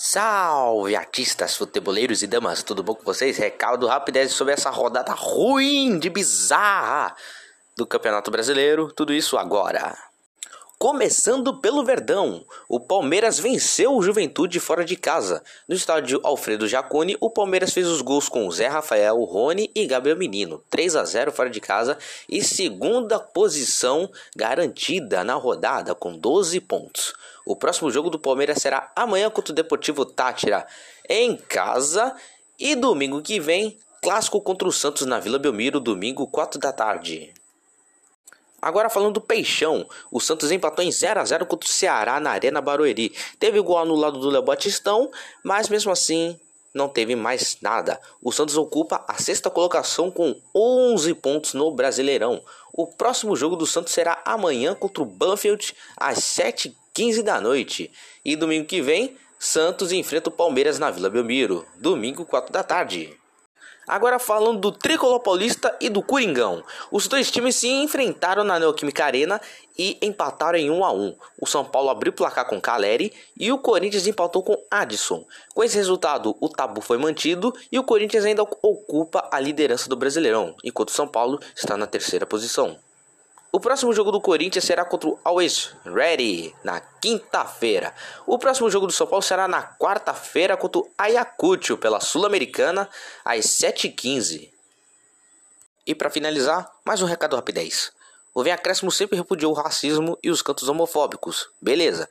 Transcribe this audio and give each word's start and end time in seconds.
Salve 0.00 0.94
artistas, 0.94 1.56
futeboleiros 1.56 2.22
e 2.22 2.28
damas, 2.28 2.62
tudo 2.62 2.84
bom 2.84 2.94
com 2.94 3.02
vocês? 3.02 3.36
Recado 3.36 3.88
rapidez 3.88 4.30
sobre 4.30 4.54
essa 4.54 4.70
rodada 4.70 5.12
ruim 5.12 5.98
de 5.98 6.08
bizarra 6.08 7.16
do 7.76 7.84
Campeonato 7.84 8.30
Brasileiro, 8.30 8.92
tudo 8.92 9.12
isso 9.12 9.36
agora. 9.36 9.98
Começando 10.78 11.58
pelo 11.58 11.84
Verdão, 11.84 12.44
o 12.68 12.78
Palmeiras 12.78 13.40
venceu 13.40 13.96
o 13.96 14.00
Juventude 14.00 14.60
fora 14.60 14.84
de 14.84 14.94
casa. 14.94 15.42
No 15.66 15.74
estádio 15.74 16.20
Alfredo 16.22 16.68
Jaconi, 16.68 17.16
o 17.20 17.28
Palmeiras 17.28 17.72
fez 17.72 17.88
os 17.88 18.00
gols 18.00 18.28
com 18.28 18.48
Zé 18.48 18.68
Rafael, 18.68 19.20
Rony 19.24 19.72
e 19.74 19.84
Gabriel 19.88 20.16
Menino, 20.16 20.62
3 20.70 20.94
a 20.94 21.04
0 21.04 21.32
fora 21.32 21.50
de 21.50 21.60
casa 21.60 21.98
e 22.28 22.44
segunda 22.44 23.18
posição 23.18 24.08
garantida 24.36 25.24
na 25.24 25.34
rodada 25.34 25.96
com 25.96 26.16
12 26.16 26.60
pontos. 26.60 27.12
O 27.44 27.56
próximo 27.56 27.90
jogo 27.90 28.08
do 28.08 28.18
Palmeiras 28.18 28.62
será 28.62 28.92
amanhã 28.94 29.28
contra 29.30 29.50
o 29.50 29.56
Deportivo 29.56 30.04
Tátira 30.04 30.64
em 31.08 31.36
casa 31.36 32.14
e 32.56 32.76
domingo 32.76 33.20
que 33.20 33.40
vem, 33.40 33.76
clássico 34.00 34.40
contra 34.40 34.68
o 34.68 34.72
Santos 34.72 35.04
na 35.06 35.18
Vila 35.18 35.40
Belmiro, 35.40 35.80
domingo 35.80 36.24
4 36.28 36.60
da 36.60 36.72
tarde. 36.72 37.34
Agora 38.60 38.90
falando 38.90 39.14
do 39.14 39.20
Peixão, 39.20 39.86
o 40.10 40.20
Santos 40.20 40.50
empatou 40.50 40.84
em 40.84 40.90
0 40.90 41.20
a 41.20 41.24
0 41.24 41.46
contra 41.46 41.68
o 41.68 41.72
Ceará 41.72 42.18
na 42.18 42.30
Arena 42.30 42.60
Barueri. 42.60 43.14
Teve 43.38 43.60
gol 43.60 43.78
anulado 43.78 44.18
do 44.18 44.30
Léo 44.30 44.42
Batistão, 44.42 45.10
mas 45.44 45.68
mesmo 45.68 45.92
assim 45.92 46.38
não 46.74 46.88
teve 46.88 47.14
mais 47.14 47.58
nada. 47.60 48.00
O 48.22 48.32
Santos 48.32 48.56
ocupa 48.56 49.04
a 49.06 49.14
sexta 49.14 49.48
colocação 49.48 50.10
com 50.10 50.34
11 50.54 51.14
pontos 51.14 51.54
no 51.54 51.70
Brasileirão. 51.70 52.42
O 52.72 52.86
próximo 52.86 53.36
jogo 53.36 53.56
do 53.56 53.66
Santos 53.66 53.92
será 53.92 54.20
amanhã 54.24 54.74
contra 54.74 55.02
o 55.02 55.06
Banfield 55.06 55.74
às 55.96 56.18
7h15 56.18 57.22
da 57.22 57.40
noite. 57.40 57.90
E 58.24 58.36
domingo 58.36 58.66
que 58.66 58.82
vem, 58.82 59.16
Santos 59.38 59.92
enfrenta 59.92 60.30
o 60.30 60.32
Palmeiras 60.32 60.78
na 60.78 60.90
Vila 60.90 61.08
Belmiro, 61.08 61.64
domingo 61.76 62.24
4 62.24 62.52
da 62.52 62.62
tarde. 62.62 63.16
Agora 63.88 64.18
falando 64.18 64.60
do 64.60 64.70
Tricolor 64.70 65.18
Paulista 65.20 65.74
e 65.80 65.88
do 65.88 66.02
Coringão. 66.02 66.62
Os 66.92 67.08
dois 67.08 67.30
times 67.30 67.56
se 67.56 67.68
enfrentaram 67.68 68.44
na 68.44 68.58
Neoquímica 68.58 69.06
Arena 69.06 69.40
e 69.78 69.96
empataram 70.02 70.58
em 70.58 70.70
1 70.70 70.84
a 70.84 70.92
1. 70.92 71.16
O 71.40 71.46
São 71.46 71.64
Paulo 71.64 71.88
abriu 71.88 72.12
o 72.12 72.14
placar 72.14 72.46
com 72.46 72.60
Caleri 72.60 73.12
e 73.34 73.50
o 73.50 73.56
Corinthians 73.56 74.06
empatou 74.06 74.42
com 74.42 74.62
Adson. 74.70 75.24
Com 75.54 75.64
esse 75.64 75.76
resultado, 75.76 76.36
o 76.38 76.50
tabu 76.50 76.82
foi 76.82 76.98
mantido 76.98 77.54
e 77.72 77.78
o 77.78 77.84
Corinthians 77.84 78.26
ainda 78.26 78.42
ocupa 78.42 79.26
a 79.32 79.40
liderança 79.40 79.88
do 79.88 79.96
Brasileirão, 79.96 80.54
enquanto 80.62 80.90
o 80.90 80.94
São 80.94 81.08
Paulo 81.08 81.40
está 81.56 81.74
na 81.74 81.86
terceira 81.86 82.26
posição. 82.26 82.76
O 83.50 83.58
próximo 83.58 83.94
jogo 83.94 84.12
do 84.12 84.20
Corinthians 84.20 84.64
será 84.64 84.84
contra 84.84 85.08
o 85.08 85.18
Always 85.24 85.74
Ready 85.84 86.54
na 86.62 86.80
quinta-feira. 86.80 87.94
O 88.26 88.38
próximo 88.38 88.70
jogo 88.70 88.86
do 88.86 88.92
São 88.92 89.06
Paulo 89.06 89.22
será 89.22 89.48
na 89.48 89.62
quarta-feira 89.62 90.54
contra 90.56 90.82
o 90.82 90.90
Ayacucho 90.98 91.78
pela 91.78 91.98
Sul-Americana 91.98 92.88
às 93.24 93.46
7h15. 93.46 94.50
E 95.86 95.94
para 95.94 96.10
finalizar, 96.10 96.70
mais 96.84 97.00
um 97.00 97.06
recado 97.06 97.36
rapidez. 97.36 97.90
O 98.34 98.42
Vem 98.42 98.52
Acréscimo 98.52 98.92
sempre 98.92 99.16
repudiou 99.16 99.52
o 99.52 99.56
racismo 99.56 100.18
e 100.22 100.30
os 100.30 100.42
cantos 100.42 100.68
homofóbicos. 100.68 101.48
Beleza. 101.60 102.06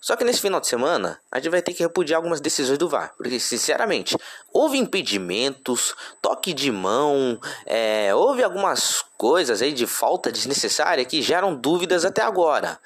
Só 0.00 0.16
que 0.16 0.24
nesse 0.24 0.40
final 0.40 0.60
de 0.60 0.66
semana, 0.66 1.20
a 1.30 1.38
gente 1.38 1.50
vai 1.50 1.60
ter 1.60 1.74
que 1.74 1.82
repudiar 1.82 2.16
algumas 2.16 2.40
decisões 2.40 2.78
do 2.78 2.88
VAR. 2.88 3.12
Porque, 3.16 3.38
sinceramente, 3.38 4.16
houve 4.50 4.78
impedimentos, 4.78 5.94
toque 6.22 6.54
de 6.54 6.72
mão, 6.72 7.38
é, 7.66 8.14
houve 8.14 8.42
algumas 8.42 9.04
coisas 9.18 9.60
aí 9.60 9.72
de 9.72 9.86
falta 9.86 10.32
desnecessária 10.32 11.04
que 11.04 11.20
geram 11.20 11.54
dúvidas 11.54 12.06
até 12.06 12.22
agora. 12.22 12.80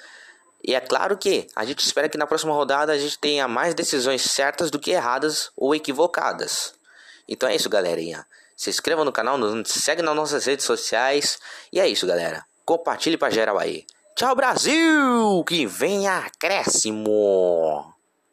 E 0.66 0.74
é 0.74 0.80
claro 0.80 1.16
que 1.16 1.46
a 1.54 1.64
gente 1.64 1.84
espera 1.84 2.08
que 2.08 2.18
na 2.18 2.26
próxima 2.26 2.52
rodada 2.52 2.92
a 2.92 2.98
gente 2.98 3.18
tenha 3.18 3.46
mais 3.46 3.74
decisões 3.74 4.22
certas 4.22 4.70
do 4.70 4.78
que 4.78 4.90
erradas 4.90 5.52
ou 5.56 5.74
equivocadas. 5.74 6.74
Então 7.28 7.48
é 7.48 7.54
isso, 7.54 7.68
galerinha. 7.68 8.26
Se 8.56 8.70
inscreva 8.70 9.04
no 9.04 9.12
canal, 9.12 9.38
nos 9.38 9.68
segue 9.68 10.02
nas 10.02 10.16
nossas 10.16 10.46
redes 10.46 10.64
sociais. 10.64 11.38
E 11.72 11.78
é 11.78 11.86
isso, 11.86 12.06
galera. 12.06 12.44
Compartilhe 12.64 13.16
para 13.16 13.32
geral 13.32 13.58
aí. 13.58 13.84
Tchau, 14.16 14.36
Brasil! 14.36 15.42
Que 15.44 15.66
venha 15.66 16.18
acréscimo! 16.18 17.93